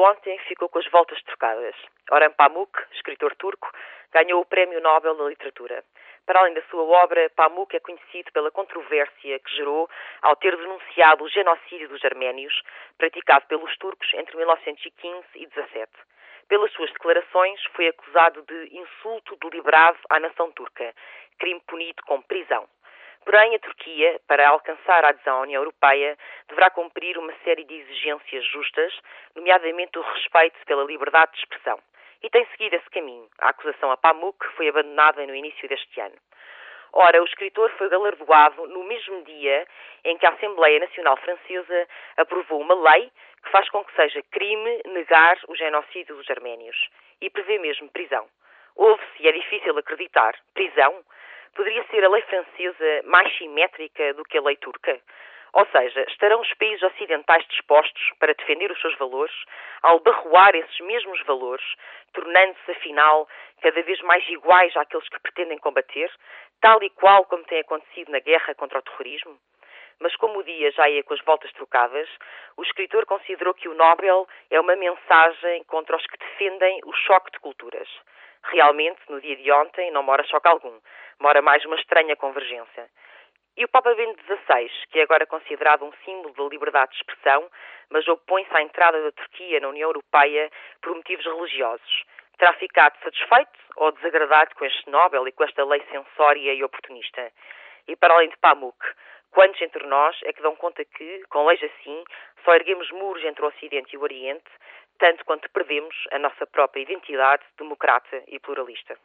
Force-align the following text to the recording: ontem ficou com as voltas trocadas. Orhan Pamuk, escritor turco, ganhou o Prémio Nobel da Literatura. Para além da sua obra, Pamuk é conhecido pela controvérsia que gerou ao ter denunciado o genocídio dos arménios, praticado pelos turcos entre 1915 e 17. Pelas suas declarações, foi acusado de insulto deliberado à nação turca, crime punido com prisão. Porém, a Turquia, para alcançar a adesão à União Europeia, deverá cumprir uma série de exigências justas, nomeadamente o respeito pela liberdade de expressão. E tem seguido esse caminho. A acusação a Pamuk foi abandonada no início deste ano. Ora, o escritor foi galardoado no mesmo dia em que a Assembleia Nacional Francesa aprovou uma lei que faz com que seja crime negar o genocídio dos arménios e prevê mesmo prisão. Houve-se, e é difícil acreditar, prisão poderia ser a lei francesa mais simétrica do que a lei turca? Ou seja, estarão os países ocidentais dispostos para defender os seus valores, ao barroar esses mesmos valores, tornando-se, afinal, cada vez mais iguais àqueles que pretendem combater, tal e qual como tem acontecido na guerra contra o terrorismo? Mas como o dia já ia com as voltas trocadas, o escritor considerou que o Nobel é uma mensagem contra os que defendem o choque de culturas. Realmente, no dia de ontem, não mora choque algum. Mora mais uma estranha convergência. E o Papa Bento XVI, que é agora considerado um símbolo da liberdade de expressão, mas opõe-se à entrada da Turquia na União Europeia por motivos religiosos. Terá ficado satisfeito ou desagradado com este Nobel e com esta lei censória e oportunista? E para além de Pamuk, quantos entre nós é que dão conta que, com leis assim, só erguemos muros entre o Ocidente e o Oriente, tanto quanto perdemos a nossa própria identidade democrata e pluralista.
ontem 0.00 0.38
ficou 0.48 0.68
com 0.68 0.78
as 0.78 0.86
voltas 0.90 1.20
trocadas. 1.22 1.74
Orhan 2.10 2.32
Pamuk, 2.32 2.72
escritor 2.92 3.34
turco, 3.36 3.70
ganhou 4.12 4.40
o 4.40 4.46
Prémio 4.46 4.80
Nobel 4.80 5.14
da 5.14 5.24
Literatura. 5.24 5.84
Para 6.26 6.40
além 6.40 6.54
da 6.54 6.62
sua 6.70 6.82
obra, 6.82 7.30
Pamuk 7.30 7.74
é 7.74 7.80
conhecido 7.80 8.30
pela 8.32 8.50
controvérsia 8.50 9.38
que 9.38 9.56
gerou 9.56 9.88
ao 10.22 10.36
ter 10.36 10.56
denunciado 10.56 11.24
o 11.24 11.28
genocídio 11.28 11.88
dos 11.88 12.04
arménios, 12.04 12.62
praticado 12.98 13.46
pelos 13.46 13.76
turcos 13.78 14.12
entre 14.14 14.36
1915 14.36 15.24
e 15.36 15.46
17. 15.46 15.90
Pelas 16.48 16.72
suas 16.72 16.90
declarações, 16.92 17.62
foi 17.74 17.88
acusado 17.88 18.42
de 18.42 18.78
insulto 18.78 19.36
deliberado 19.36 19.98
à 20.08 20.18
nação 20.18 20.50
turca, 20.52 20.94
crime 21.38 21.60
punido 21.66 22.02
com 22.06 22.22
prisão. 22.22 22.66
Porém, 23.24 23.54
a 23.54 23.58
Turquia, 23.58 24.20
para 24.26 24.48
alcançar 24.48 25.04
a 25.04 25.08
adesão 25.08 25.38
à 25.38 25.40
União 25.42 25.60
Europeia, 25.60 26.16
deverá 26.48 26.70
cumprir 26.70 27.18
uma 27.18 27.32
série 27.44 27.64
de 27.64 27.74
exigências 27.74 28.44
justas, 28.46 28.92
nomeadamente 29.34 29.98
o 29.98 30.02
respeito 30.02 30.58
pela 30.66 30.84
liberdade 30.84 31.32
de 31.32 31.38
expressão. 31.38 31.78
E 32.22 32.30
tem 32.30 32.46
seguido 32.46 32.76
esse 32.76 32.90
caminho. 32.90 33.28
A 33.38 33.50
acusação 33.50 33.90
a 33.92 33.96
Pamuk 33.96 34.44
foi 34.56 34.68
abandonada 34.68 35.24
no 35.26 35.34
início 35.34 35.68
deste 35.68 36.00
ano. 36.00 36.16
Ora, 36.92 37.22
o 37.22 37.24
escritor 37.26 37.70
foi 37.76 37.88
galardoado 37.88 38.66
no 38.66 38.82
mesmo 38.84 39.22
dia 39.22 39.66
em 40.04 40.16
que 40.16 40.26
a 40.26 40.30
Assembleia 40.30 40.80
Nacional 40.80 41.16
Francesa 41.18 41.86
aprovou 42.16 42.60
uma 42.60 42.74
lei 42.74 43.12
que 43.42 43.50
faz 43.50 43.68
com 43.68 43.84
que 43.84 43.94
seja 43.94 44.22
crime 44.30 44.82
negar 44.86 45.38
o 45.48 45.54
genocídio 45.54 46.16
dos 46.16 46.28
arménios 46.30 46.88
e 47.20 47.28
prevê 47.30 47.58
mesmo 47.58 47.90
prisão. 47.90 48.26
Houve-se, 48.74 49.22
e 49.22 49.28
é 49.28 49.32
difícil 49.32 49.76
acreditar, 49.76 50.34
prisão 50.54 51.04
poderia 51.54 51.84
ser 51.90 52.04
a 52.04 52.08
lei 52.08 52.22
francesa 52.22 53.02
mais 53.04 53.36
simétrica 53.36 54.14
do 54.14 54.24
que 54.24 54.38
a 54.38 54.42
lei 54.42 54.56
turca? 54.56 55.00
Ou 55.52 55.66
seja, 55.66 56.04
estarão 56.08 56.40
os 56.40 56.54
países 56.54 56.82
ocidentais 56.82 57.46
dispostos 57.48 58.10
para 58.18 58.34
defender 58.34 58.70
os 58.70 58.80
seus 58.80 58.96
valores, 58.98 59.34
ao 59.82 59.98
barroar 60.00 60.54
esses 60.54 60.78
mesmos 60.80 61.20
valores, 61.24 61.64
tornando-se, 62.12 62.70
afinal, 62.70 63.28
cada 63.62 63.82
vez 63.82 64.00
mais 64.02 64.28
iguais 64.28 64.76
àqueles 64.76 65.08
que 65.08 65.20
pretendem 65.20 65.58
combater, 65.58 66.10
tal 66.60 66.82
e 66.82 66.90
qual 66.90 67.24
como 67.24 67.44
tem 67.44 67.60
acontecido 67.60 68.12
na 68.12 68.20
guerra 68.20 68.54
contra 68.54 68.78
o 68.78 68.82
terrorismo? 68.82 69.38
Mas 70.00 70.14
como 70.16 70.38
o 70.38 70.44
dia 70.44 70.70
já 70.72 70.88
ia 70.88 71.02
com 71.02 71.14
as 71.14 71.20
voltas 71.22 71.52
trocadas, 71.52 72.08
o 72.56 72.62
escritor 72.62 73.04
considerou 73.06 73.52
que 73.54 73.68
o 73.68 73.74
Nobel 73.74 74.28
é 74.50 74.60
uma 74.60 74.76
mensagem 74.76 75.64
contra 75.64 75.96
os 75.96 76.06
que 76.06 76.18
defendem 76.18 76.80
o 76.84 76.92
choque 76.92 77.32
de 77.32 77.40
culturas. 77.40 77.88
Realmente, 78.44 79.00
no 79.08 79.20
dia 79.20 79.36
de 79.36 79.50
ontem, 79.52 79.90
não 79.90 80.02
mora 80.02 80.24
choque 80.24 80.48
algum. 80.48 80.78
Mora 81.20 81.42
mais 81.42 81.64
uma 81.64 81.76
estranha 81.76 82.16
convergência. 82.16 82.88
E 83.56 83.64
o 83.64 83.68
Papa 83.68 83.92
Bento 83.94 84.22
XVI, 84.22 84.70
que 84.90 85.00
é 85.00 85.02
agora 85.02 85.26
considerado 85.26 85.84
um 85.84 85.92
símbolo 86.04 86.32
da 86.34 86.44
liberdade 86.44 86.92
de 86.92 86.98
expressão, 86.98 87.50
mas 87.90 88.06
opõe-se 88.06 88.56
à 88.56 88.62
entrada 88.62 89.02
da 89.02 89.10
Turquia 89.10 89.58
na 89.58 89.68
União 89.68 89.88
Europeia 89.88 90.48
por 90.80 90.94
motivos 90.94 91.24
religiosos. 91.24 92.04
Terá 92.38 92.52
ficado 92.52 92.96
satisfeito 93.02 93.58
ou 93.74 93.90
desagradado 93.90 94.54
com 94.54 94.64
este 94.64 94.88
Nobel 94.88 95.26
e 95.26 95.32
com 95.32 95.42
esta 95.42 95.64
lei 95.64 95.82
censória 95.90 96.54
e 96.54 96.62
oportunista? 96.62 97.32
E 97.88 97.96
para 97.96 98.14
além 98.14 98.28
de 98.28 98.36
Pamuk, 98.36 98.78
quantos 99.32 99.60
entre 99.60 99.84
nós 99.88 100.16
é 100.22 100.32
que 100.32 100.40
dão 100.42 100.54
conta 100.54 100.84
que, 100.84 101.24
com 101.28 101.44
leis 101.44 101.60
assim, 101.60 102.04
só 102.44 102.54
erguemos 102.54 102.88
muros 102.92 103.24
entre 103.24 103.44
o 103.44 103.48
Ocidente 103.48 103.92
e 103.92 103.98
o 103.98 104.02
Oriente, 104.02 104.48
tanto 104.98 105.24
quanto 105.24 105.48
perdemos 105.50 105.94
a 106.10 106.18
nossa 106.18 106.46
própria 106.46 106.82
identidade 106.82 107.44
democrata 107.56 108.22
e 108.26 108.38
pluralista. 108.40 108.98